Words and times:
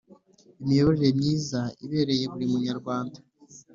imiyoborere 0.61 1.09
myiza 1.19 1.59
ibereye 1.85 2.25
buri 2.31 2.45
munyarwanda 2.53 3.17